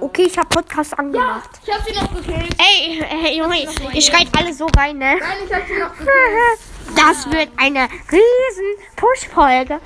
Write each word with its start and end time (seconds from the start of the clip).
Okay, 0.00 0.22
ich 0.22 0.36
habe 0.36 0.48
Podcast 0.48 0.98
angemacht. 0.98 1.50
Ich 1.64 1.72
hab 1.72 1.84
sie 1.86 1.92
noch 1.94 2.12
gekillt. 2.14 2.56
Ey, 2.58 3.02
ey, 3.02 3.38
Junge, 3.38 3.56
ihr 3.92 4.02
schreit 4.02 4.28
alle 4.36 4.52
so 4.52 4.66
rein, 4.76 4.98
ne? 4.98 5.16
Nein, 5.20 5.36
ich 5.46 5.54
hab 5.54 5.66
sie 5.66 5.78
noch 5.78 5.92
gekillt. 5.98 6.58
Das 6.96 7.30
wird 7.32 7.48
eine 7.56 7.88
riesen 8.10 8.86
Push-Folge. 8.96 9.80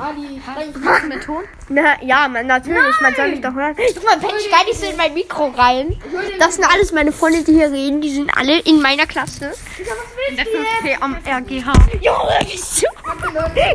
Ali, 0.00 0.40
sprechen 0.42 1.00
Sie 1.02 1.06
mit 1.06 1.22
Ton? 1.22 1.44
Na, 1.68 2.02
ja, 2.02 2.26
man, 2.26 2.46
natürlich, 2.48 3.00
man 3.00 3.14
soll 3.14 3.28
mich 3.28 3.40
doch 3.40 3.54
hören. 3.54 3.76
Guck 3.94 4.04
mal, 4.04 4.20
wenn 4.20 4.36
ich 4.38 4.50
gar 4.50 4.64
nicht 4.64 4.78
so 4.78 4.86
in 4.86 4.96
mein 4.96 5.14
Mikro 5.14 5.48
rein. 5.56 6.00
Das 6.40 6.56
sind 6.56 6.64
alles 6.64 6.90
meine 6.92 7.12
Freunde, 7.12 7.44
die 7.44 7.52
hier 7.52 7.70
reden. 7.70 8.00
Die 8.00 8.10
sind 8.12 8.30
alle 8.36 8.58
in 8.60 8.80
meiner 8.82 9.06
Klasse. 9.06 9.52
In 10.28 10.36
der 10.36 10.46
5P 10.46 11.00
am 11.00 11.16
RGH. 11.24 11.72
Junge, 12.00 12.38
bist 12.50 12.82
du? 12.82 12.86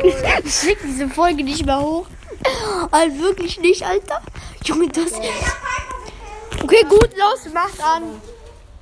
Ich, 0.02 0.14
ich 0.44 0.60
krieg 0.60 0.78
diese 0.84 1.08
Folge 1.08 1.42
nicht 1.42 1.64
mehr 1.64 1.80
hoch. 1.80 2.06
Also 2.90 3.18
wirklich 3.20 3.58
nicht, 3.60 3.82
Alter. 3.82 4.20
Junge, 4.64 4.88
das. 4.88 5.12
Okay, 6.62 6.84
gut, 6.88 7.10
los, 7.16 7.52
macht 7.52 7.82
an. 7.82 8.20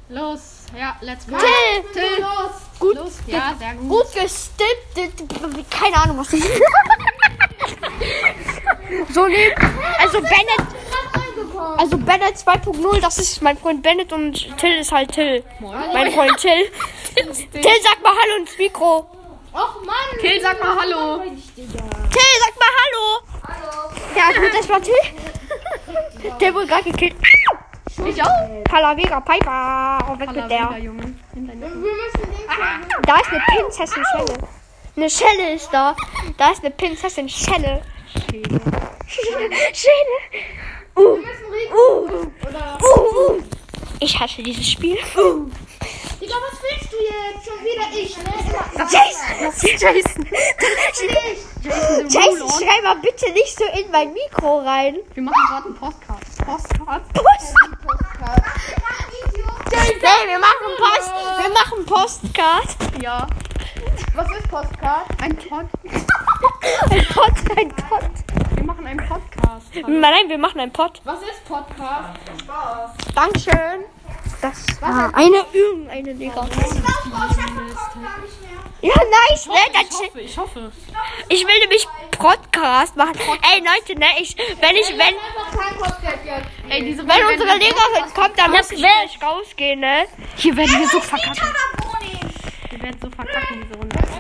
Los, 0.09 0.41
ja, 0.79 0.97
let's 1.01 1.27
go. 1.27 1.37
Till, 1.38 1.83
Till, 1.93 2.21
los. 2.21 2.51
Gut, 2.79 2.97
Los, 2.97 3.12
ja, 3.27 3.55
sehr 3.59 3.75
gut. 3.75 3.88
gut 3.88 4.12
gestimmt. 4.12 5.71
Keine 5.71 5.97
Ahnung, 5.97 6.19
was 6.19 6.33
ich. 6.33 6.43
so 9.15 9.27
lieb. 9.27 9.55
Also 9.99 10.21
Bennett. 10.21 10.66
Also 11.79 11.97
Bennett 11.97 12.37
2.0, 12.37 13.01
das 13.01 13.19
ist 13.19 13.41
mein 13.43 13.57
Freund 13.57 13.83
Bennett 13.83 14.13
und 14.13 14.57
Till 14.59 14.77
ist 14.79 14.91
halt 14.93 15.13
Till. 15.13 15.45
Mein 15.60 16.13
Freund 16.13 16.37
Till. 16.41 16.69
Till, 17.15 17.83
sag 17.83 18.02
mal 18.02 18.13
Hallo 18.13 18.37
ins 18.41 18.59
Mikro. 18.59 19.07
Och, 19.52 19.85
Mann. 19.85 20.19
Till, 20.21 20.41
sag 20.43 20.59
mal 20.60 20.77
Hallo. 20.79 21.23
Till, 21.55 21.69
sag 21.69 22.57
mal 22.59 22.73
Hallo. 22.80 23.32
Ja, 24.16 24.41
gut, 24.41 24.51
das 24.52 24.69
war 24.69 24.80
Till. 24.83 24.95
Der 26.41 26.55
wurde 26.55 26.66
gerade 26.66 26.84
gekillt. 26.84 27.15
Ich 28.05 28.23
auch. 28.23 28.65
Calavera 28.69 29.21
Piper. 29.21 29.99
Oh, 30.09 30.18
weg 30.18 30.32
mit 30.32 30.51
der. 30.51 30.71
Müssen 30.71 31.21
den 31.35 31.60
Da 33.07 33.16
ist 33.16 33.29
eine 33.30 33.43
Prinzessin 33.46 34.02
Schelle. 34.13 34.38
Eine 34.96 35.10
Schelle 35.10 35.55
ist 35.55 35.68
da. 35.73 35.95
Da 36.37 36.51
ist 36.51 36.65
eine 36.65 36.71
Prinzessin 36.71 37.29
Schelle. 37.29 37.83
Schelle. 39.07 39.51
Uh, 40.96 41.01
uh, 41.01 42.09
uh, 42.13 42.27
uh. 42.83 43.43
Ich 44.01 44.18
hasse 44.18 44.43
dieses 44.43 44.71
Spiel. 44.71 44.99
Uh. 45.16 45.51
Digga, 46.33 46.41
was 46.51 46.63
willst 46.63 46.93
du 46.93 46.97
jetzt? 46.97 47.45
Schon 47.47 47.61
wieder 47.65 47.87
ich, 47.93 48.16
ne? 48.16 48.25
Jason, 48.91 49.52
Jason, 49.79 50.27
Jason, 51.63 52.09
Jason, 52.09 52.49
schreib 52.49 52.83
mal 52.83 52.97
bitte 52.97 53.30
nicht 53.33 53.59
so 53.59 53.65
in 53.79 53.91
mein 53.91 54.13
Mikro 54.13 54.61
rein. 54.61 54.97
Wir 55.15 55.23
machen 55.23 55.43
gerade 55.49 55.66
einen 55.66 55.74
Postcard. 55.74 56.21
Postcard? 56.45 57.13
Post. 57.13 57.55
Idiot. 59.27 59.71
Nee, 59.71 60.29
wir 60.29 60.39
machen 60.39 60.73
Post. 60.79 61.13
Wir 61.39 61.51
machen 61.52 61.87
Postcard. 61.87 63.02
Ja. 63.02 63.27
Was 64.15 64.31
ist 64.31 64.49
Postcard? 64.49 65.06
Ein 65.21 65.37
Pod. 65.37 65.67
Ein 66.91 67.06
Pod, 67.06 67.59
ein 67.59 67.69
Pod. 67.69 68.41
Wir 68.72 68.76
machen 68.84 68.87
einen 68.87 69.06
Podcast. 69.06 69.66
Nein, 69.87 70.28
wir 70.28 70.38
machen 70.38 70.60
ein 70.60 70.72
Pod. 70.72 71.03
Was 71.04 71.20
ist 71.20 71.44
Podcast? 71.44 72.19
Spaß. 72.41 72.91
Dankeschön. 73.15 73.84
Das 74.41 74.81
war 74.81 75.15
eine 75.15 75.44
irgendeine 75.53 76.15
Digga. 76.15 76.47
Ja, 78.81 78.94
nice, 78.94 79.47
ne? 79.47 79.54
Ich 79.75 79.88
Das, 79.91 80.00
hoffe, 80.00 80.20
ich 80.20 80.38
hoffe. 80.38 80.72
ich 81.28 81.47
will 81.47 81.59
nämlich 81.60 81.87
Podcast 82.12 82.97
machen. 82.97 83.12
Ey, 83.53 83.60
Leute, 83.60 83.98
ne? 84.00 84.06
Ich, 84.20 84.34
wenn 84.38 84.76
ich, 84.76 84.88
wenn. 84.97 86.70
Ey, 86.70 86.82
diese 86.82 87.06
wenn 87.06 87.26
unsere 87.26 87.59
Lehrerin 87.59 88.15
kommt, 88.15 88.38
dann 88.38 88.53
muss 88.53 88.70
ich 88.70 88.78
gleich 88.78 89.19
rausgehen, 89.22 89.81
ne? 89.81 90.06
Hier 90.37 90.56
werden 90.56 90.78
wir 90.78 90.88
so 90.88 90.98
verkacken. 91.00 91.43
Wir 92.70 92.82
werden 92.82 92.98
so 93.03 93.10
verkacken, 93.10 93.62
diese 93.69 93.78
Runde. 93.78 94.12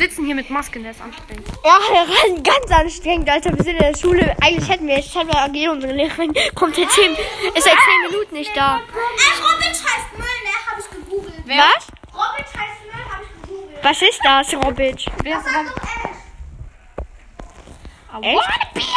Wir 0.00 0.08
sitzen 0.08 0.24
hier 0.24 0.34
mit 0.34 0.48
Masken, 0.48 0.82
der 0.82 0.92
ist 0.92 1.02
anstrengend. 1.02 1.46
Ja, 1.62 1.72
ran, 1.74 2.42
ganz 2.42 2.70
anstrengend, 2.70 3.28
Alter. 3.28 3.54
Wir 3.54 3.62
sind 3.62 3.76
in 3.76 3.92
der 3.92 3.94
Schule. 3.94 4.34
Eigentlich 4.40 4.66
hätten 4.66 4.86
wir 4.86 4.96
jetzt 4.96 5.12
Chandler 5.12 5.44
AG, 5.44 5.68
unsere 5.70 5.92
Lehrerin 5.92 6.32
kommt 6.54 6.74
seit 6.74 6.90
10, 6.90 7.12
ist 7.12 7.64
seit 7.64 7.74
10 7.74 8.10
Minuten 8.10 8.34
nicht 8.34 8.56
da. 8.56 8.76
Ey, 8.78 9.42
Robin 9.42 9.68
heißt 9.68 10.16
Müll, 10.16 10.24
ne? 10.24 10.70
Hab 10.70 10.78
ich 10.78 10.90
gegoogelt. 10.90 11.34
Was? 11.44 11.86
Robin 12.14 12.46
heißt 12.46 12.80
Müll, 12.86 13.04
hab 13.12 13.20
ich 13.20 13.42
gegoogelt. 13.42 13.84
Was 13.84 14.00
ist 14.00 14.20
das, 14.24 14.54
Robitsch? 14.54 15.06
Wer 15.22 15.38
ist 15.38 15.46
Ash. 18.22 18.24
Echt? 18.24 18.90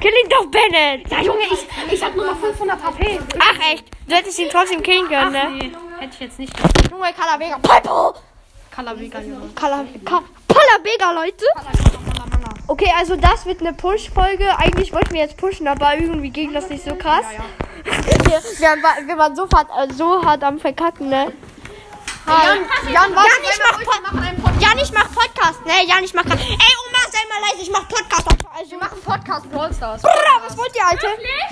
Killing 0.00 0.28
doch 0.30 0.46
Bennett. 0.46 1.08
Ja, 1.12 1.20
Junge, 1.20 1.44
ich, 1.44 1.92
ich 1.92 2.02
hab 2.02 2.16
nur 2.16 2.26
noch 2.26 2.40
500 2.40 2.82
HP. 2.82 3.20
Ach, 3.38 3.72
echt? 3.72 3.84
Du 4.08 4.16
hättest 4.16 4.36
ihn 4.40 4.48
trotzdem 4.50 4.82
killen 4.82 5.06
können, 5.06 5.30
ne? 5.30 5.48
Nee, 5.48 5.72
hätte 6.00 6.14
ich 6.14 6.20
jetzt 6.20 6.40
nicht. 6.40 6.52
Junge, 6.90 7.12
Calavera. 7.12 7.56
Piper! 7.60 8.29
Kalabega, 8.84 9.20
Junge. 9.20 9.50
Calavera, 9.54 11.12
Leute. 11.12 11.44
Okay, 12.66 12.90
also 12.96 13.16
das 13.16 13.44
wird 13.44 13.60
eine 13.60 13.74
Push-Folge. 13.74 14.56
Eigentlich 14.58 14.92
wollten 14.94 15.12
wir 15.12 15.20
jetzt 15.20 15.36
pushen, 15.36 15.68
aber 15.68 15.96
irgendwie 15.96 16.30
ging 16.30 16.52
das 16.54 16.70
nicht 16.70 16.84
so 16.84 16.94
krass. 16.94 17.24
Wir, 17.84 18.38
wir, 18.40 18.82
waren- 18.82 19.08
wir 19.08 19.18
waren 19.18 19.34
so 19.34 19.48
hart, 19.52 19.68
äh, 19.76 19.92
so 19.92 20.24
hart 20.24 20.44
am 20.44 20.60
Verkacken, 20.60 21.08
ne? 21.08 21.32
Jan, 22.26 22.58
Jan, 22.92 23.16
warte, 23.16 23.28
Jan, 23.28 23.42
ich 23.42 23.58
wir 23.58 23.64
mach 23.72 23.78
Podcast. 23.82 24.60
Jan, 24.62 24.78
ich 24.78 24.92
mach 24.92 25.10
Podcast, 25.12 25.66
ne? 25.66 25.72
Jan, 25.86 26.04
ich 26.04 26.14
mach 26.14 26.24
Ey, 26.26 26.30
Oma, 26.30 27.02
sei 27.10 27.18
mal 27.28 27.40
leise, 27.50 27.62
ich 27.62 27.70
mach 27.72 27.88
Podcast. 27.88 28.26
Also, 28.56 28.70
Wir 28.70 28.78
machen 28.78 28.98
Podcast 29.04 29.50
Brawl 29.50 29.74
Stars. 29.74 30.02
Bruder, 30.02 30.42
was 30.46 30.56
wollt 30.56 30.76
ihr, 30.76 30.86
Alte? 30.86 31.06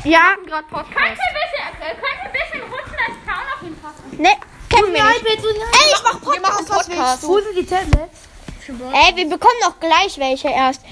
Ja, 0.04 0.36
gerade 0.46 0.68
Podcast. 0.68 0.94
Könnt 0.94 1.18
ihr 1.58 1.64
ein 1.64 2.32
bisschen 2.32 2.62
rutschen, 2.70 2.96
das 2.96 3.16
Town 3.26 3.46
auf 3.54 3.60
den 3.60 3.76
Podcast? 3.76 4.18
ne, 4.18 4.36
kennen 4.68 4.92
wir 4.94 5.04
nicht. 5.04 5.24
Ey, 5.26 5.92
ich 5.94 6.02
mach 6.04 6.32
Wir 6.32 6.40
machen 6.40 6.66
Podcast, 6.66 6.88
Podcast. 6.88 7.22
du? 7.22 7.40
sind 7.40 7.56
die 7.56 7.66
Tablets? 7.66 8.18
Ey, 8.68 9.16
wir 9.16 9.24
bekommen 9.30 9.54
doch 9.62 9.80
gleich 9.80 10.18
welche 10.18 10.48
erst. 10.48 10.82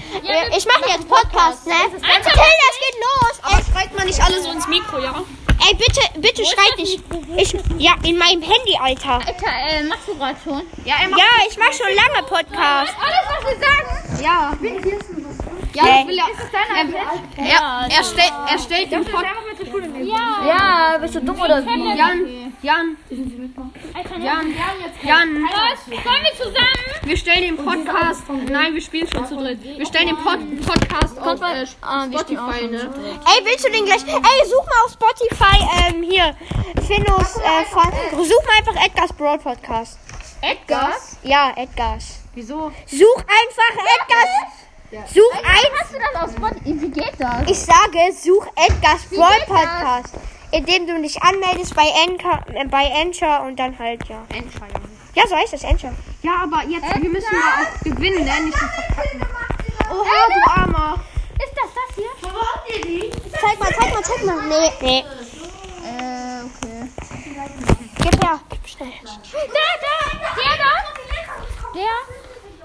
ich 0.57 0.65
mache 0.65 0.89
jetzt 0.89 1.07
Podcast, 1.07 1.67
ne? 1.67 1.73
Till, 1.91 2.01
das 2.01 2.79
geht 2.81 2.97
los. 3.05 3.53
Ey, 3.53 3.71
Schreit 3.71 3.95
man 3.95 4.07
nicht 4.07 4.19
alle 4.23 4.41
so 4.41 4.49
ins 4.51 4.67
Mikro, 4.67 4.97
ja? 4.99 5.23
ey 5.67 5.75
bitte, 5.75 6.01
bitte 6.19 6.43
schreit 6.45 6.77
nicht. 6.77 7.03
Ich, 7.37 7.53
ja, 7.77 7.93
in 8.03 8.17
meinem 8.17 8.41
Handy, 8.41 8.77
Alter. 8.81 9.15
Alter, 9.15 9.47
äh, 9.69 9.83
machst 9.83 10.07
du 10.07 10.15
gerade 10.15 10.35
schon? 10.43 10.61
Ja, 10.85 10.95
er 11.03 11.09
macht. 11.09 11.19
Ja, 11.19 11.25
ich 11.47 11.57
mache 11.57 11.73
schon 11.73 11.93
lange 11.95 12.25
Podcast. 12.27 12.93
Alles, 12.99 13.25
was 13.29 13.45
wir 13.45 13.59
sagen. 13.59 14.23
Ja. 14.23 14.53
Ja, 15.73 15.83
Nee. 15.83 16.01
ich 16.01 16.07
will 16.07 16.15
ja. 16.15 16.25
Er, 17.87 17.97
er, 17.97 18.03
stellt, 18.03 18.33
er 18.49 18.57
stellt 18.59 18.91
den 18.91 19.05
Podcast. 19.05 19.35
Ja. 20.01 20.47
Ja, 20.47 20.97
bist 20.97 21.13
du 21.15 21.21
dumm 21.21 21.39
oder 21.39 21.63
wie? 21.63 22.46
Jan, 22.63 22.97
Jan, 23.11 24.23
Jan, 24.23 24.55
Jan. 25.03 25.43
Was? 25.43 25.87
Wollen 25.87 26.23
wir 26.23 26.35
zusammen? 26.35 26.87
Wir 27.03 27.15
stellen 27.17 27.55
den 27.55 27.57
Podcast. 27.57 28.23
Nein, 28.49 28.73
wir 28.73 28.81
spielen 28.81 29.07
schon 29.07 29.27
zu 29.27 29.37
dritt. 29.37 29.63
Wir 29.63 29.85
stellen 29.85 30.07
den 30.07 30.17
Pod 30.17 30.39
Podcast 30.65 31.19
auf 31.19 31.39
äh, 31.39 31.67
Spotify, 31.67 32.67
ne? 32.67 32.89
Ey, 33.25 33.45
willst 33.45 33.63
du 33.63 33.71
den 33.71 33.85
gleich? 33.85 34.03
Ey, 34.07 34.47
such 34.47 34.65
mal 34.65 34.85
auf 34.85 34.91
Spotify, 34.93 35.87
ähm, 35.87 36.01
hier. 36.01 36.35
Findus, 36.87 37.35
äh, 37.37 37.63
von, 37.69 38.25
such 38.25 38.43
mal 38.45 38.57
einfach 38.57 38.85
Edgar's 38.85 39.13
Broad 39.13 39.43
Podcast. 39.43 39.99
Edgars? 40.41 41.17
Ja, 41.21 41.53
Edgar's. 41.55 42.21
Wieso? 42.33 42.71
Such 42.87 43.17
einfach 43.17 43.83
Edgar's. 43.99 45.13
Such 45.13 45.35
ein. 45.35 45.79
Hast 45.79 45.93
du 45.93 45.99
das 45.99 46.23
auf 46.23 46.31
Spotify? 46.31 46.81
Wie 46.81 46.89
geht 46.89 47.13
das? 47.19 47.51
Ich 47.51 47.59
sage, 47.59 48.11
such 48.13 48.47
Edgar's 48.55 49.03
Broad 49.11 49.45
Podcast. 49.45 50.15
Indem 50.51 50.87
du 50.87 51.01
dich 51.01 51.21
anmeldest 51.21 51.75
bei 51.75 51.91
Anchor, 52.07 52.39
äh, 52.53 52.65
bei 52.67 52.91
Anchor 52.93 53.41
und 53.45 53.57
dann 53.57 53.77
halt, 53.77 54.07
ja. 54.07 54.23
Entscheidung. 54.29 54.81
Ja, 55.13 55.27
so 55.27 55.35
heißt 55.35 55.53
das, 55.53 55.65
Anchor. 55.65 55.91
Ja, 56.21 56.43
aber 56.43 56.63
jetzt, 56.67 56.83
wir 57.01 57.09
müssen 57.09 57.27
ja 57.33 57.39
auch 57.63 57.83
gewinnen, 57.83 58.23
ne? 58.23 58.45
Nicht 58.45 58.57
so 58.57 58.65
verkacken. 58.65 59.21
Oha, 59.89 60.27
du 60.33 60.51
Armer. 60.51 61.03
Ist 61.39 61.53
das 61.55 61.69
das 61.73 61.95
hier? 61.95 62.09
Habt 62.31 62.69
ihr 62.69 62.81
die? 62.81 63.11
Zeig 63.31 63.59
mal, 63.59 63.71
zeig 63.73 63.93
mal, 63.93 64.03
zeig 64.03 64.25
mal. 64.25 64.47
Nee, 64.47 64.71
nee. 64.81 64.99
Äh, 65.85 66.43
okay. 66.45 66.89
Gib 68.03 68.23
her. 68.23 68.39
Gib 68.49 68.67
schnell. 68.67 68.91
Der, 69.03 69.71
der, 69.83 69.99
der 70.35 70.57
da? 70.57 70.73
Der? 71.73 71.97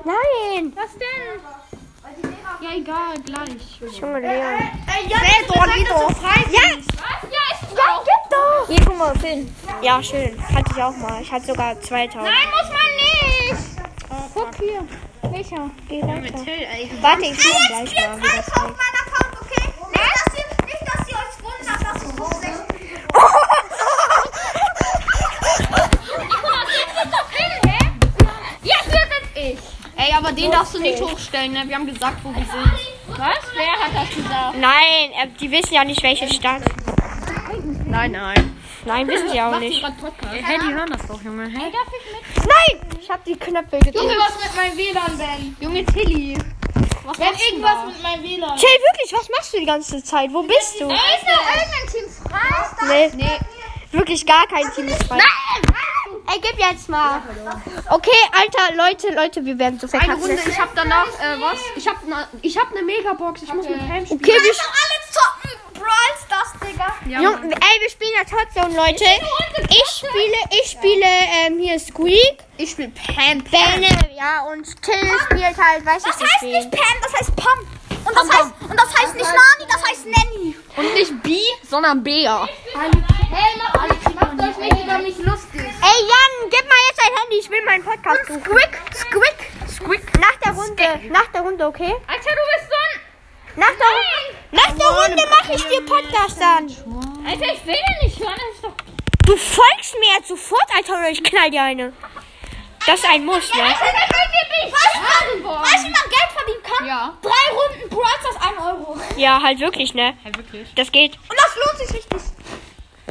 Nein. 0.05 0.73
Was 0.75 0.93
denn? 0.99 1.41
Ja, 2.61 2.77
egal, 2.77 3.15
gleich. 3.25 3.81
Junge 4.01 4.21
Leon. 4.21 4.59
Hey, 4.87 5.45
Dorito. 5.47 5.99
Ja, 5.99 6.09
Was? 6.11 6.53
Ja, 6.53 6.65
ist 6.81 7.73
ja, 7.77 8.03
gib 8.05 8.31
doch. 8.31 8.62
Hier, 8.73 8.81
guck 8.87 8.97
mal, 8.97 9.15
Film. 9.19 9.55
Ja, 9.83 10.03
schön. 10.03 10.35
Hatte 10.49 10.73
ich 10.75 10.83
auch 10.83 10.97
mal. 10.97 11.21
Ich 11.21 11.31
hatte 11.31 11.45
sogar 11.45 11.79
2000. 11.79 12.23
Nein, 12.23 12.33
muss 12.57 12.71
man 12.73 12.91
nicht. 12.97 14.33
Guck 14.33 14.49
hier. 14.57 14.89
Welcher? 15.31 15.71
Geh 15.91 16.01
weiter. 16.01 16.43
Till, 16.43 16.55
ey. 16.55 16.91
Warte, 17.03 17.23
ich 17.23 17.43
suche 17.43 17.55
gleich 17.69 17.95
mal. 17.95 18.17
wie 18.17 18.23
das 18.23 18.33
heißt. 18.33 18.49
Account, 18.49 19.37
okay? 19.43 19.69
Nicht, 19.91 20.09
dass 20.15 20.35
ihr, 20.39 20.47
nicht, 20.65 20.85
dass 20.87 21.07
ihr 21.07 21.17
euch 21.17 21.37
wundert, 21.45 21.81
dass 21.85 22.03
ich 22.03 22.17
so 22.17 22.25
sechs. 22.41 22.61
Ja, 28.63 28.77
hier 28.87 29.05
bin 29.13 29.25
ich. 29.35 29.59
Ey, 29.97 30.15
aber 30.17 30.33
den 30.33 30.51
darfst 30.51 30.75
du 30.75 30.81
nicht 30.81 30.99
hochstellen, 30.99 31.53
ne? 31.53 31.65
Wir 31.67 31.75
haben 31.75 31.87
gesagt, 31.87 32.25
wo 32.25 32.31
wir 32.31 32.37
sind. 32.37 33.19
Was? 33.19 33.45
Wer 33.55 33.73
hat 33.73 33.95
das 33.95 34.17
gesagt? 34.17 34.57
Nein, 34.57 35.13
äh, 35.21 35.29
die 35.39 35.51
wissen 35.51 35.75
ja 35.75 35.85
nicht, 35.85 36.03
welche 36.03 36.33
Stadt. 36.33 36.63
Nein, 37.85 38.13
nein. 38.13 38.52
Nein, 38.85 39.07
wissen 39.09 39.29
sie 39.31 39.41
auch 39.41 39.59
nicht. 39.59 39.85
Hey, 40.31 40.59
die 40.59 40.75
hören 40.75 40.91
das 40.91 41.07
doch, 41.07 41.23
Junge. 41.23 41.49
Hey. 41.49 41.73
Nein! 42.37 42.99
Ich 43.01 43.11
hab 43.11 43.25
die 43.25 43.37
Knöpfe 43.37 43.79
gedrückt. 43.79 43.97
Irgendwas 43.97 44.35
mit 44.43 44.57
meinem 44.57 44.77
WLAN, 44.77 45.19
Ben. 45.19 45.57
Junge 45.61 45.85
Tilly. 45.87 46.39
Was 47.05 47.17
Ben, 47.17 47.27
machst 47.27 47.41
du 47.41 47.45
irgendwas 47.47 47.75
da? 47.75 47.87
mit 47.87 48.03
meinem 48.03 48.23
WLAN. 48.23 48.57
Chill, 48.57 48.69
wirklich, 48.69 49.13
was 49.13 49.29
machst 49.29 49.55
du 49.55 49.59
die 49.59 49.67
ganze 49.67 50.03
Zeit? 50.03 50.33
Wo 50.33 50.43
bist 50.43 50.81
du? 50.81 50.85
Ist 50.85 50.91
noch 50.91 50.91
irgendein 50.91 51.93
Team 51.93 52.09
frei? 52.29 52.87
Nee. 52.89 53.11
nee. 53.17 53.39
Wirklich 53.93 54.25
gar 54.27 54.47
kein 54.47 54.73
Team 54.73 54.89
ist 54.89 55.05
frei. 55.05 55.19
Ey, 56.33 56.41
gib 56.41 56.59
jetzt 56.59 56.89
mal. 56.89 57.21
Okay, 57.91 58.11
Alter, 58.33 58.75
Leute, 58.75 59.15
Leute, 59.15 59.45
wir 59.45 59.59
werden 59.59 59.79
so 59.79 59.87
Eine 59.89 60.01
verkackt. 60.01 60.23
Runde, 60.23 60.39
ich 60.49 60.61
hab 60.61 60.75
danach, 60.75 61.07
äh, 61.07 61.41
was? 61.41 61.59
Ich 61.77 61.87
hab, 61.87 61.97
na, 62.07 62.27
ich 62.41 62.57
hab 62.57 62.71
eine 62.71 62.83
Megabox, 62.83 63.43
ich 63.43 63.53
muss 63.53 63.69
mit 63.69 63.79
Pam 63.79 64.07
spielen. 64.07 64.21
Okay, 64.23 64.33
wir, 64.41 64.55
Ja, 67.13 67.21
Jung, 67.21 67.43
ey, 67.43 67.81
wir 67.83 67.91
spielen 67.91 68.13
ja 68.15 68.23
Hotzone, 68.25 68.75
Leute. 68.75 69.05
Ich 69.69 69.91
spiele, 69.99 70.37
ich 70.51 70.71
spiele 70.71 71.05
ähm, 71.45 71.59
hier 71.59 71.79
Squeak, 71.79 72.39
Ich 72.57 72.71
spiel 72.71 72.89
Pam. 72.89 73.43
Benne, 73.51 73.87
ja, 74.17 74.47
und 74.51 74.65
Till 74.81 74.95
spielt 75.27 75.59
halt, 75.59 75.85
weiß 75.85 76.05
Das 76.05 76.17
ich 76.17 76.23
nicht 76.23 76.33
heißt 76.33 76.43
nicht 76.43 76.71
Pam, 76.71 76.97
das 77.03 77.13
heißt 77.13 77.37
Pam. 77.37 77.59
Und 78.07 78.17
das 78.17 78.31
heißt, 78.31 78.53
und 78.63 78.81
das 78.81 78.99
heißt 78.99 79.15
nicht 79.15 79.27
Nani, 79.27 79.69
das 79.69 79.91
heißt 79.91 80.07
Nanny. 80.07 80.57
Und 80.75 80.95
nicht 80.95 81.23
B, 81.23 81.39
sondern 81.69 82.03
Bea. 82.03 82.49
Hey, 82.73 83.59
macht, 83.59 84.15
macht 84.15 84.49
euch 84.49 84.57
nicht 84.57 84.83
über 84.83 84.97
mich 84.97 85.19
lustig. 85.19 85.61
Ey, 85.61 86.01
Jan, 86.09 86.49
gib 86.49 86.67
mal 86.67 86.79
jetzt 86.89 86.99
dein 86.99 87.15
Handy, 87.21 87.39
ich 87.41 87.51
will 87.51 87.63
meinen 87.67 87.85
Podcast 87.85 88.27
suchen. 88.27 88.43
Squick, 88.43 88.81
squick. 88.95 89.53
Squeak. 89.69 90.19
Nach 90.19 90.37
der 90.43 90.53
Runde, 90.55 91.11
nach 91.11 91.27
der 91.27 91.43
Runde, 91.43 91.67
okay? 91.67 91.93
Alter, 92.07 92.31
du 92.31 92.43
bist 92.57 92.71
so 92.71 92.75
ein... 92.75 93.01
Nach 93.57 93.69
der, 93.69 94.42
nach 94.53 94.73
der 94.73 94.87
Runde 94.87 95.23
mache 95.29 95.55
ich 95.55 95.65
dir 95.65 95.85
Podcast 95.85 96.41
an. 96.41 96.71
Alter, 97.27 97.53
ich 97.55 97.67
will 97.67 97.75
den 97.75 98.09
nicht 98.09 98.21
hören, 98.21 98.35
das 98.37 98.55
ist 98.57 98.65
doch... 98.65 98.73
Du 99.27 99.37
folgst 99.37 99.95
mir 99.99 100.15
jetzt 100.17 100.29
sofort, 100.29 100.67
Alter, 100.77 100.95
oder 100.95 101.11
ich 101.11 101.23
knall 101.23 101.51
dir 101.51 101.63
eine. 101.63 101.93
Das 102.87 102.99
ist 102.99 103.09
ein 103.09 103.25
Muss, 103.25 103.53
ne? 103.55 103.63
Weißt 103.63 103.81
du, 103.81 103.87
weißt 105.45 105.85
du, 105.85 105.87
wie 105.87 105.93
man 105.93 106.09
Geld 106.11 106.31
verdienen 106.35 106.63
kann? 106.63 106.87
Ja. 106.87 107.17
Drei 107.23 107.55
Runden 107.55 107.89
Brawl 107.89 108.05
Stars, 108.21 108.37
1 108.37 108.59
Euro. 108.61 108.99
Ja, 109.17 109.41
halt 109.41 109.61
wirklich, 109.61 109.95
ne? 109.95 110.15
Hey, 110.25 110.35
wirklich? 110.35 110.69
Das 110.75 110.91
geht. 110.91 111.15
Und 111.15 111.37
das 111.37 111.57
lohnt 111.57 111.79
sich 111.79 111.97
richtig. 111.97 112.21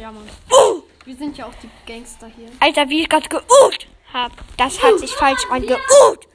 Ja, 0.00 0.12
Mann. 0.12 0.28
Uh, 0.50 0.82
Wir 1.06 1.16
sind 1.16 1.38
ja 1.38 1.46
auch 1.46 1.54
die 1.62 1.70
Gangster 1.90 2.26
hier. 2.36 2.50
Alter, 2.60 2.88
wie 2.90 3.02
ich 3.02 3.08
gerade 3.08 3.28
geut 3.28 3.86
hab. 4.12 4.32
Das 4.58 4.82
hat 4.82 4.98
sich 4.98 5.12
falsch 5.12 5.44
angeut. 5.50 6.28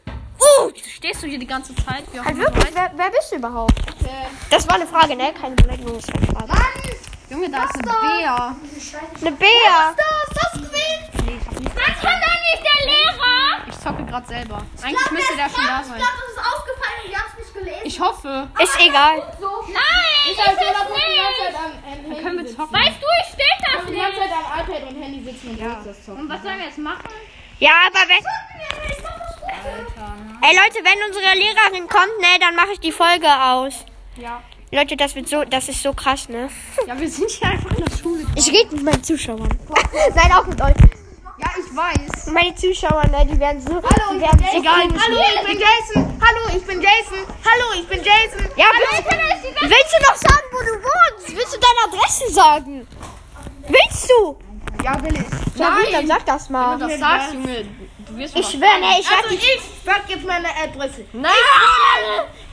Stehst 0.96 1.24
du 1.24 1.28
hier 1.28 1.40
die 1.40 1.48
ganze 1.48 1.74
Zeit? 1.76 2.04
Wir 2.12 2.24
Halt 2.24 2.38
wirklich, 2.38 2.66
wer, 2.74 2.92
wer 2.96 3.10
bist 3.10 3.32
du 3.32 3.36
überhaupt? 3.38 3.74
Das 4.50 4.68
war 4.68 4.76
eine 4.76 4.88
Frage, 4.88 5.16
ne? 5.16 5.34
Keine 5.34 5.56
Beleidigung, 5.56 5.96
das 5.96 6.08
war 6.08 6.16
eine 6.16 6.48
Frage. 6.48 6.62
Junge, 7.30 7.50
da 7.50 7.64
ist 7.66 7.76
eine 7.76 7.84
Bea. 7.84 8.56
Eine 9.22 9.32
Bär. 9.34 9.96
Das, 9.98 10.42
das 10.42 10.52
gewinnt. 10.54 11.26
Nee, 11.26 11.38
ich 11.42 11.46
hab 11.46 11.60
nicht. 11.60 11.76
Das 11.76 12.02
kann 12.02 12.22
doch 12.22 12.40
nicht 12.48 12.64
der 12.64 12.86
Lehrer. 12.88 13.68
Ich 13.68 13.80
zocke 13.80 14.06
gerade 14.06 14.28
selber. 14.28 14.64
Eigentlich 14.82 15.12
müsste 15.12 15.36
der 15.36 15.50
schon 15.50 15.66
da 15.68 15.82
Ich 15.82 15.88
sein. 15.88 15.98
glaube, 15.98 16.18
das 16.22 16.32
ist 16.32 16.40
aufgefallen 16.40 17.00
und 17.06 17.16
haben 17.18 17.28
es 17.32 17.38
nicht 17.44 17.54
gelesen. 17.54 17.82
Ich 17.84 18.00
hoffe. 18.00 18.48
Ist 18.64 18.80
egal. 18.80 19.18
Nein, 19.18 20.32
ich 20.32 20.38
halt 20.40 20.58
ist 20.58 20.68
es 20.68 20.88
die 20.88 20.94
nicht. 20.94 21.84
Handy 21.86 22.22
Können 22.24 22.38
wir 22.46 22.56
zocken? 22.56 22.74
Weißt 22.74 22.96
du, 23.02 23.08
ich 23.22 23.28
stehe 23.34 23.56
das 23.60 23.86
Die 23.88 23.96
ganze 23.96 24.20
Zeit 24.20 24.32
am 24.32 24.60
iPad 24.62 24.90
und 24.90 25.02
Handy 25.04 25.24
sitzen 25.24 25.50
und 25.50 25.60
ja. 25.60 25.82
das 25.84 26.06
zocken. 26.06 26.22
Und 26.22 26.30
was 26.30 26.42
sollen 26.42 26.58
wir 26.60 26.66
jetzt 26.66 26.78
machen? 26.78 27.04
Ja, 27.60 27.72
aber 27.88 28.08
wenn. 28.08 28.24
Ey 30.42 30.56
Leute, 30.56 30.80
wenn 30.84 31.08
unsere 31.08 31.34
Lehrerin 31.36 31.88
kommt, 31.88 32.18
ne, 32.20 32.40
dann 32.40 32.56
mache 32.56 32.74
ich 32.74 32.80
die 32.80 32.92
Folge 32.92 33.28
aus. 33.28 33.86
Ja. 34.16 34.42
Leute, 34.72 34.98
das 34.98 35.16
wird 35.16 35.28
so, 35.28 35.44
das 35.46 35.70
ist 35.70 35.82
so 35.82 35.94
krass, 35.94 36.28
ne? 36.30 36.50
Ja, 36.86 37.00
wir 37.00 37.10
sind 37.10 37.30
hier 37.30 37.50
einfach 37.50 37.72
in 37.72 37.86
der 37.86 37.98
Schule. 37.98 38.26
Ich 38.36 38.48
rede 38.52 38.76
mit 38.76 38.84
meinen 38.84 39.04
Zuschauern. 39.04 39.48
Nein, 40.16 40.32
auch 40.34 40.46
mit 40.46 40.62
euch. 40.62 40.76
Ja, 41.40 41.50
ich 41.58 41.76
weiß. 41.76 42.28
Meine 42.34 42.54
Zuschauer, 42.56 43.04
ne, 43.08 43.26
die 43.32 43.40
werden 43.40 43.62
so. 43.62 43.76
Hallo, 43.76 44.16
ich 44.16 44.22
werden 44.22 44.38
bin 44.38 44.48
so 44.52 44.64
Jason. 44.64 44.88
komisch. 44.90 45.02
Hallo, 45.06 45.20
ich 45.36 45.46
bin 45.48 45.60
Jason. 45.60 46.20
Hallo, 46.22 46.58
ich 46.58 46.66
bin 46.68 46.82
Jason. 46.82 47.36
Hallo, 47.46 47.82
ich 47.82 47.88
bin 47.88 47.98
Jason. 48.04 48.52
Ja, 48.58 48.66
willst, 48.74 49.04
willst 49.62 49.96
du 49.96 50.04
noch 50.04 50.16
sagen, 50.16 50.48
wo 50.52 50.60
du 50.60 50.74
wohnst? 50.84 51.36
Willst 51.36 51.56
du 51.56 51.60
deine 51.60 51.94
Adresse 51.96 52.34
sagen? 52.34 52.88
Willst 53.68 54.10
du? 54.10 54.38
Ja, 54.84 55.02
will 55.04 55.14
ich. 55.14 55.58
Ja, 55.60 55.70
gut, 55.76 55.94
dann 55.94 56.08
sag 56.08 56.26
das 56.26 56.50
Wenn 56.50 56.54
mal. 56.54 56.78
du 56.78 56.88
das 56.88 57.00
sagst, 57.00 57.34
Junge, 57.34 57.64
du 57.64 57.87
wirst 58.18 58.36
Ich 58.36 58.46
schwöre, 58.48 58.80
ne, 58.80 59.00
ich 59.00 59.08
sag 59.08 59.18
Also 59.24 59.30
die. 59.30 59.36
ich 59.36 59.62
sag 59.86 60.10
jetzt 60.10 60.26
meine 60.26 60.50
Adresse. 60.64 61.06
Nein! 61.14 61.32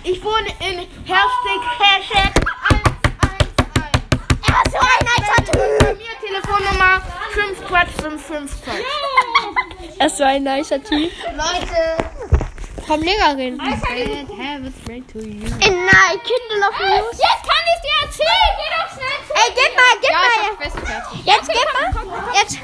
Ich 0.02 0.22
wohne 0.22 0.48
in 0.60 0.78
Hashtag 1.06 1.60
Hashtag 1.78 2.32
111. 2.70 3.94
Er 4.46 4.62
ist 4.64 4.72
so 4.72 4.78
ein 4.78 5.06
alter 5.16 5.36
Bei 5.36 5.84
Typ. 5.88 5.98
mir 5.98 6.14
Telefonnummer 6.20 7.02
54552. 7.32 8.84
Er 9.98 10.06
ist 10.06 10.16
so 10.18 10.24
ein 10.24 10.42
nicer 10.42 10.82
Typ. 10.82 11.10
Leute. 11.32 11.96
Komm, 12.86 13.00
Lehrerin. 13.00 13.56
Bad 13.56 13.66
habits 14.38 14.78
bring 14.84 15.06
to 15.08 15.18
you. 15.18 15.40
In 15.46 15.86
nein, 15.86 16.20
Kindle 16.20 16.68
of 16.68 16.78
News. 16.78 17.16
Jetzt 17.16 17.44
kann 17.48 17.64
ich 17.72 17.80
dir 17.80 17.96
erzählen. 18.04 18.52
Geh 18.58 18.70
doch 18.76 18.88
schnell 18.92 19.18
zu. 19.26 19.32
Ey, 19.34 19.48
gib 19.54 19.72
mal, 19.74 19.94
gib 20.02 20.10
Ja, 20.10 20.18
ich 20.20 20.36
mal. 20.36 20.44
hab 20.44 20.56
Quest 20.60 20.78
fertig. 20.86 21.18
Jetzt 21.24 21.48
gib 21.48 21.66
mal. 21.72 22.34
Jetzt. 22.34 22.58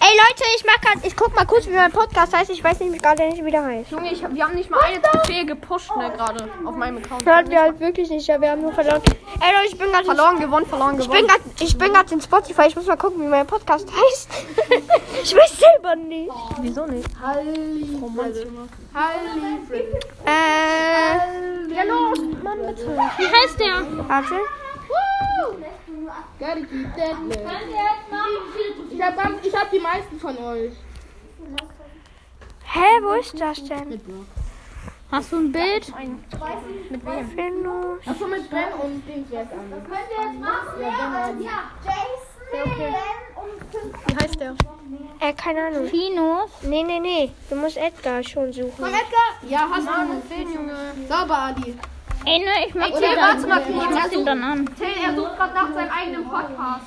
Ey 0.00 0.12
Leute, 0.16 0.44
ich 0.56 0.57
mach 0.68 0.80
grad, 0.80 1.04
ich 1.04 1.16
guck 1.16 1.34
mal 1.34 1.46
kurz, 1.46 1.66
wie 1.66 1.72
mein 1.72 1.90
Podcast 1.90 2.36
heißt. 2.36 2.50
Ich 2.50 2.62
weiß 2.62 2.80
nicht 2.80 3.02
gerade 3.02 3.26
nicht, 3.28 3.44
wie 3.44 3.50
der 3.50 3.64
heißt. 3.64 3.90
Junge, 3.90 4.12
ich 4.12 4.22
wir 4.22 4.44
haben 4.44 4.54
nicht 4.54 4.70
mal 4.70 4.80
eine 4.80 5.00
Trophäe 5.00 5.44
gepusht, 5.46 5.90
ne, 5.96 6.10
gerade 6.10 6.48
auf 6.64 6.74
meinem 6.76 6.98
Account. 6.98 7.24
Hört 7.24 7.50
wir 7.50 7.60
halt 7.62 7.80
wirklich 7.80 8.10
nicht, 8.10 8.26
ja, 8.26 8.40
wir 8.40 8.50
haben 8.50 8.62
nur 8.62 8.72
verloren. 8.72 9.00
Ey 9.40 9.52
Leute, 9.54 9.72
ich 9.72 9.78
bin 9.78 9.88
gerade 9.90 10.04
Verloren, 10.04 10.38
gewonnen, 10.38 10.66
verloren, 10.66 11.00
Ich 11.00 11.08
bin 11.08 11.26
gewonnen. 11.26 11.26
grad, 11.28 11.40
ich 11.60 11.78
bin 11.78 11.92
gerade 11.92 12.14
in 12.14 12.20
Spotify. 12.20 12.62
Ich 12.68 12.76
muss 12.76 12.86
mal 12.86 12.96
gucken, 12.96 13.22
wie 13.22 13.26
mein 13.28 13.46
Podcast 13.46 13.88
heißt. 13.90 14.28
ich 15.22 15.34
weiß 15.36 15.58
selber 15.58 15.96
nicht. 15.96 16.30
Wieso 16.60 16.86
nicht? 16.86 17.08
Äh, 20.26 21.74
Ja, 21.74 21.82
los, 21.84 22.18
Mann, 22.42 22.58
bitte. 22.66 22.86
Wie 23.18 23.26
heißt 23.26 23.60
der? 23.60 24.08
warte. 24.08 24.34
Gotta 26.38 26.60
keep 26.60 26.94
that 26.96 27.16
low. 27.22 27.46
Ich 28.90 29.02
hab, 29.02 29.24
am- 29.24 29.38
ich 29.42 29.54
hab 29.54 29.70
die 29.70 29.78
meisten 29.80 30.18
von 30.20 30.36
euch. 30.38 30.72
Hä, 32.64 33.02
wo 33.02 33.12
ist 33.12 33.40
das 33.40 33.64
denn? 33.64 34.00
Hast 35.10 35.32
du 35.32 35.36
ein 35.38 35.52
Bild? 35.52 35.86
Findus. 37.34 38.06
Achso, 38.06 38.26
mit 38.26 38.50
Ben 38.50 38.72
und 38.82 39.06
Dings 39.08 39.30
wär's 39.30 39.48
anders. 39.52 39.80
Könnt 39.88 40.00
ihr 40.10 40.24
jetzt 40.24 40.40
machen? 40.40 40.80
Ja, 40.80 40.88
ja. 41.40 41.70
Jason, 41.84 42.78
Ben 42.78 42.94
und 43.42 44.06
Wie 44.06 44.16
heißt 44.24 44.40
der? 44.40 44.54
Äh, 45.20 45.32
keine 45.32 45.66
Ahnung. 45.66 45.88
Pinus. 45.88 46.50
Nee, 46.62 46.82
nee, 46.82 47.00
nee. 47.00 47.32
Du 47.48 47.56
musst 47.56 47.76
Edgar 47.78 48.22
schon 48.22 48.52
suchen. 48.52 48.70
Von 48.76 48.88
Edgar? 48.88 49.48
Ja, 49.48 49.68
hast 49.70 49.86
du. 49.86 50.34
Den 50.34 50.52
Junge. 50.54 50.76
Sauber, 51.08 51.38
Adi. 51.38 51.78
Ey, 52.28 52.40
ne, 52.40 52.66
ich 52.66 52.74
mach 52.74 52.86
Ey, 52.86 52.92
Till, 52.92 53.16
warte 53.16 53.46
mal 53.46 53.62
kurz. 53.62 53.84
Ich 53.84 53.90
mach 53.90 54.08
den 54.10 54.26
dann 54.26 54.42
an. 54.42 54.70
Till, 54.76 54.86
er 55.02 55.14
sucht 55.14 55.34
gerade 55.36 55.54
nach 55.54 55.72
seinem 55.72 55.90
eigenen 55.90 56.28
Podcast. 56.28 56.84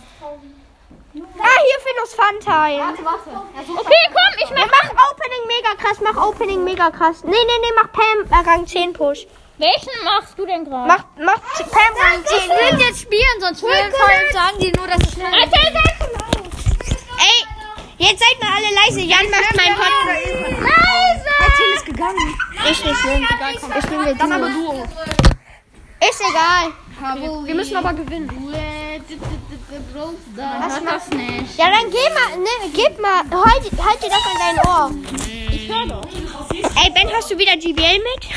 Ah, 1.14 1.58
hier 1.66 1.80
Findus 1.84 2.14
Funteil. 2.14 2.80
Warte, 2.80 3.04
warte. 3.04 3.30
Okay, 3.76 4.04
komm, 4.14 4.34
ich 4.38 4.52
mach, 4.52 4.68
mach 4.70 5.10
Opening 5.10 5.44
mega 5.48 5.74
krass, 5.82 5.98
mach 6.00 6.28
Opening 6.28 6.64
mega 6.64 6.92
krass. 6.92 7.24
Nee, 7.24 7.32
nee, 7.32 7.60
nee, 7.62 7.74
mach 7.76 7.92
Pam 7.92 8.20
äh, 8.30 8.50
Rang 8.50 8.68
10 8.68 8.94
Push. 8.94 9.26
Welchen 9.58 10.04
machst 10.04 10.38
du 10.38 10.46
denn 10.46 10.64
gerade? 10.64 10.88
Mach, 10.88 11.06
mach 11.18 11.42
Pam 11.42 11.94
Rang 11.98 12.24
10 12.24 12.50
will 12.50 12.80
jetzt 12.86 13.02
spielen, 13.02 13.38
sonst 13.40 13.64
will, 13.64 13.92
sagen 14.32 14.60
die 14.60 14.72
nur, 14.72 14.88
dass 14.88 15.00
es 15.00 15.14
schnell 15.14 15.34
ist. 15.34 15.54
Ey, 17.18 17.40
jetzt 17.98 18.20
seid 18.20 18.40
mal 18.40 18.52
alle 18.58 18.70
leise. 18.76 19.02
Jan 19.02 19.28
macht 19.32 19.58
meinen 19.58 19.76
Podcast. 19.76 20.06
leise! 20.62 21.32
Till 21.58 21.74
ist 21.76 21.86
gegangen. 21.86 22.38
Ich 22.70 22.86
nicht, 22.86 23.06
ne? 23.06 23.28
Egal, 23.36 23.56
komm. 23.60 23.72
Ich 23.76 23.86
bin 23.88 24.18
Dann 24.18 24.32
aber 24.32 24.50
Duo. 24.50 24.88
Ist 26.10 26.22
egal. 26.22 26.74
Wir 27.46 27.56
müssen 27.56 27.76
aber 27.78 27.94
gewinnen. 27.94 28.30
Was 30.36 30.82
machst 30.82 31.14
du 31.14 31.18
nicht? 31.18 31.58
Ja, 31.58 31.66
dann 31.72 31.90
geh 31.90 32.10
mal, 32.10 32.38
ne, 32.38 32.50
gib 32.74 33.00
mal, 33.00 33.24
halt, 33.32 33.64
halt 33.64 34.04
dir 34.04 34.10
das 34.10 34.26
an 34.26 34.38
dein 34.40 34.58
Ohr. 34.68 34.92
Ich 35.52 35.68
höre 35.70 35.88
doch. 35.88 36.06
Ey, 36.84 36.92
Ben, 36.92 37.10
hast 37.14 37.32
du 37.32 37.38
wieder 37.38 37.56
GBL 37.56 38.00
mit? 38.00 38.28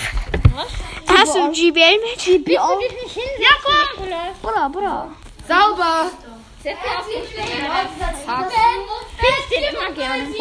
Was? 0.54 1.18
Hast 1.18 1.35
du 1.35 1.50
GBL 1.50 1.99
mit? 2.00 2.16
Bist 2.16 2.26
du 2.26 2.38
dich 2.38 2.49
nicht 2.49 3.14
hinsetzen? 3.14 3.40
Ja, 3.40 3.54
komm! 3.62 4.06
Bruder, 4.42 4.68
Bruder. 4.71 5.11
Sauber. 5.49 6.11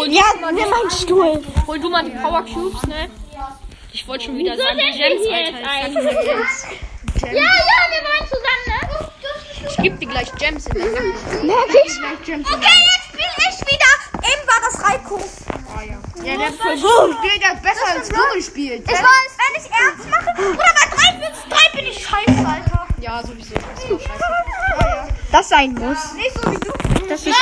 Ja, 0.08 0.52
nimm 0.52 0.70
meinen 0.70 0.92
Stuhl. 0.92 1.44
Hol 1.68 1.80
du 1.80 1.90
mal 1.90 2.04
die 2.04 2.12
Power 2.12 2.44
Cubes, 2.46 2.84
ne? 2.84 3.10
Ich 3.92 4.08
wollte 4.08 4.26
schon 4.26 4.38
wieder 4.38 4.56
sagen, 4.58 4.78
denn 4.78 4.98
Gems, 4.98 5.28
hier 5.28 5.54
Gems. 7.24 7.36
Ja, 7.36 7.42
ja, 7.42 7.80
wir 7.92 8.04
waren 8.04 8.26
zusammen, 8.28 8.66
ne? 8.68 9.70
Ich 9.70 9.78
geb 9.78 10.00
dir 10.00 10.08
gleich 10.08 10.32
Gems 10.36 10.68
in 10.68 10.74
der 10.74 10.86
Hand. 10.86 11.44
Merk 11.44 11.70
ich? 11.70 11.94
Okay, 12.22 12.36
jetzt 12.36 13.08
spiel 13.10 13.32
ich 13.50 13.60
wieder. 13.62 13.92
Eben 14.28 14.44
war 14.48 14.60
das 14.66 14.84
Reiko. 14.84 15.20
Ja, 16.24 16.38
der 16.38 16.54
Versuch 16.54 17.18
spielt 17.18 17.44
das 17.44 17.62
besser 17.62 17.88
als 17.98 18.10
du 18.10 18.22
gespielt. 18.36 18.84
Ich 18.86 18.94
weiß, 18.94 19.32
wenn 19.38 19.62
ich 19.62 19.72
ernst 19.72 20.10
mache, 20.10 20.30
oder 20.52 20.58
bei 20.58 20.86
3 20.96 21.32
vs 21.32 21.44
3 21.50 21.78
bin 21.78 21.86
ich 21.88 21.98
scheiße, 22.08 22.48
Alter. 22.48 22.88
Ja, 23.02 23.22
sowieso. 23.22 23.56
Das 23.56 23.84
ist 23.84 23.92
doch 23.92 24.00
scheiße. 24.00 24.24
Das 25.32 25.50
sein 25.50 25.74
muss. 25.74 26.14
Nicht 26.14 26.34
so 26.36 26.52
wie 26.52 26.58
du. 26.58 26.72
Das 27.10 27.22
ist 27.22 27.28
Ey, 27.28 27.34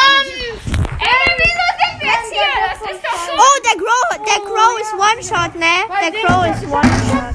wieso 1.38 1.66
sind 1.78 2.02
wir 2.02 2.08
jetzt 2.08 2.32
hier? 2.32 2.52
Das 2.70 2.92
ist 2.92 3.04
doch 3.04 3.18
so. 3.18 3.32
oh, 3.38 3.58
der 3.66 3.78
Crow, 3.78 4.26
der 4.26 4.40
Crow 4.46 4.80
ist 4.80 4.94
One-Shot, 4.94 5.56
ne? 5.56 5.76
Der 6.02 6.12
Crow 6.22 6.46
ist 6.46 6.64
One-Shot. 6.72 7.31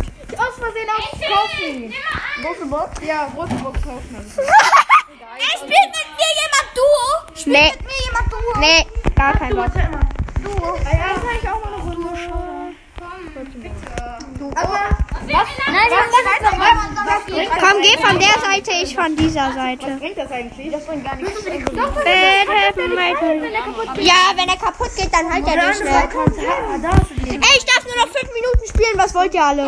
Aus 0.77 0.77
Versehen 0.77 0.91
auf 0.91 1.11
Trophy. 1.21 1.95
Große 2.43 2.67
Box? 2.67 2.91
Ja, 3.07 3.29
große 3.35 3.55
Box 3.55 3.81
kaufen. 3.83 4.33
Ey, 5.39 5.57
spielt 5.57 5.71
mit 5.71 6.07
mir 6.17 6.33
jemand 6.43 6.69
Duo? 6.75 7.07
Spielt 7.35 7.57
Nee. 7.57 7.73
mit 7.73 7.85
mir 7.85 8.01
jemand 8.05 8.27
Duo? 8.33 8.51
Nee, 8.61 8.81
gar 9.15 9.33
kein 9.33 9.57
Bock. 9.57 9.73
Duo. 10.45 10.77
Ja, 10.77 10.83
das 11.15 11.23
kann 11.23 11.37
ich 11.43 11.49
auch 11.49 11.61
mal 11.65 11.73
eine 11.75 11.83
Runde 11.83 12.11
schauen. 12.21 12.77
Nein, 13.01 13.33
wir 15.27 15.37
Komm, 17.61 17.77
geh 17.83 17.97
von 17.99 18.19
der 18.19 18.41
Seite, 18.41 18.71
ich 18.83 18.95
von 18.95 19.15
dieser 19.17 19.53
Seite. 19.53 19.97
Bringt 19.99 20.17
das 20.19 20.31
eigentlich? 20.31 20.71
Das 20.73 20.87
bringt 20.87 21.05
gar 21.05 21.17
nichts. 21.17 21.45
Bad 21.45 22.49
happen, 22.49 22.95
Michael. 22.95 23.53
Ja, 23.99 24.15
wenn 24.37 24.49
er 24.49 24.57
kaputt 24.57 24.91
geht, 24.97 25.13
dann 25.13 25.31
halt 25.33 25.47
er 25.47 25.69
nicht 25.69 25.85
mehr. 25.85 26.09
Ey, 27.29 27.59
ich 27.59 27.65
darf 27.65 27.76
nur 27.97 28.07
noch 28.07 28.13
fünf 28.13 28.33
Minuten 28.33 28.69
spielen. 28.69 28.93
Was 28.99 29.15
wollt 29.15 29.35
ihr 29.35 29.45
alle? 29.45 29.67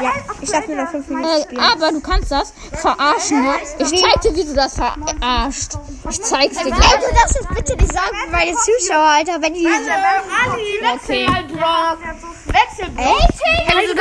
Ja, 0.00 0.12
ich 0.40 0.50
darf 0.50 0.66
nur 0.66 0.76
noch 0.76 0.90
fünf 0.90 1.06
Minuten 1.08 1.28
Äh, 1.28 1.42
spielen. 1.42 1.60
aber 1.60 1.92
du 1.92 2.00
kannst 2.00 2.30
das 2.32 2.52
verarschen. 2.72 3.42
Ne? 3.44 3.54
Ich 3.78 3.88
zeig 4.00 4.20
dir, 4.22 4.34
wie 4.34 4.44
du 4.44 4.54
das 4.54 4.74
verarscht. 4.74 5.72
Ich 6.10 6.20
zeig's 6.22 6.56
dir 6.58 6.66
Ey, 6.66 6.72
gleich. 6.72 6.90
du 7.08 7.14
darfst 7.14 7.40
es 7.40 7.46
bitte 7.54 7.76
nicht 7.76 7.92
sagen 7.92 8.16
für 8.24 8.30
meine 8.30 8.52
Zuschauer, 8.54 9.06
Alter, 9.06 9.40
wenn 9.42 9.54
die... 9.54 9.64
Wechsel 9.64 11.28
mal 11.28 11.44
Brock. 11.44 11.98
Wechsel 12.46 12.90
Brock. 12.90 13.06
Ey, 13.06 13.68
Also 13.76 13.94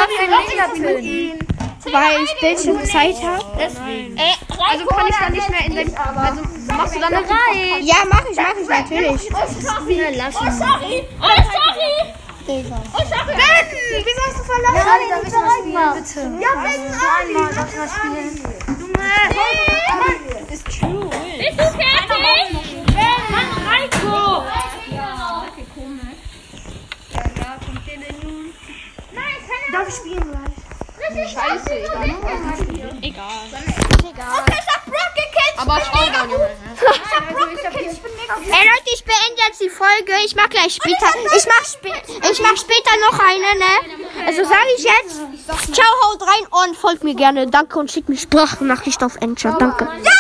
weil 1.91 2.23
ich 2.23 2.39
Bildschirmzeit 2.39 3.15
habe. 3.21 3.43
Also 4.69 4.85
kann 4.87 5.07
ich 5.07 5.15
dann 5.17 5.31
nicht 5.33 5.49
mehr 5.49 5.65
in 5.65 5.75
den. 5.75 5.97
Also 5.97 6.41
machst 6.67 6.95
du 6.95 6.99
dann 6.99 7.11
noch 7.11 7.21
den 7.21 7.85
Ja, 7.85 7.95
mach 8.09 8.23
ich, 8.29 8.37
mach 8.37 8.55
ich 8.59 8.67
natürlich. 8.69 9.29
Oh, 9.33 9.47
sorry. 9.59 11.07
Oh, 11.21 11.41
sorry. 11.51 12.13
Ben, 12.45 12.65
wieso 12.65 12.75
hast 12.75 14.37
du 14.37 14.43
verlassen? 14.43 14.75
Ja, 14.75 14.81
Ali, 14.93 15.05
darf 15.09 15.23
ich 15.23 15.33
mal 15.33 15.47
spielen, 15.59 15.93
bitte? 15.93 16.19
Ja, 16.41 16.51
wegen 16.63 16.87
Ali. 16.93 17.33
Darf 17.55 17.69
ich 17.71 17.77
mal 17.77 17.89
spielen? 17.89 18.33
Bist 20.49 20.67
du 20.67 21.63
fertig? 21.63 22.23
Mann, 23.29 23.49
Reiko. 23.65 24.43
Darf 29.71 29.87
ich 29.87 29.95
spielen 29.95 30.27
gleich? 30.29 30.57
Scheiße, 31.31 31.73
egal. 31.73 32.09
Egal. 33.01 33.47
Okay, 34.39 34.59
Aber. 35.63 35.77
Ich 35.77 35.89
Brock 37.33 37.49
gekillt. 37.49 37.91
Ich 37.91 38.01
bin 38.01 38.11
mega 38.15 38.35
Ey 38.35 38.67
Leute, 38.67 38.89
ich 38.93 39.03
beende 39.03 39.41
jetzt 39.47 39.61
die 39.61 39.69
Folge. 39.69 40.13
Ich 40.25 40.35
mach 40.35 40.49
gleich 40.49 40.75
später. 40.75 41.07
Ich 41.37 41.45
mach, 41.45 41.65
spä 41.65 41.91
ich 42.31 42.41
mach 42.41 42.57
später 42.57 42.91
noch 43.09 43.19
eine, 43.19 43.59
ne? 43.59 44.25
Also 44.25 44.43
sage 44.43 44.69
ich 44.77 44.83
jetzt. 44.83 45.73
Ciao, 45.73 45.87
haut 46.03 46.21
rein 46.21 46.67
und 46.67 46.77
folgt 46.77 47.03
mir 47.03 47.15
gerne. 47.15 47.47
Danke 47.47 47.79
und 47.79 47.91
schickt 47.91 48.09
mir 48.09 48.17
Sprachnachricht 48.17 49.03
auf 49.03 49.15
Encher. 49.17 49.55
Danke. 49.59 49.85
Ja, 50.03 50.11